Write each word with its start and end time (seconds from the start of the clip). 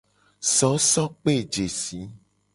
Sosokpejesi. 0.55 1.99